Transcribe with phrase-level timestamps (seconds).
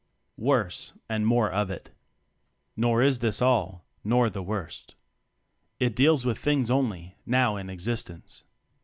[0.39, 1.91] Worse and More of It.
[2.75, 4.95] Nor is this all, nor the worst.
[5.79, 8.43] It deals with things only, now in existence.